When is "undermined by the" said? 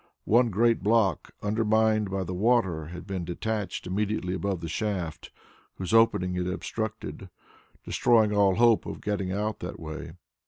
1.43-2.33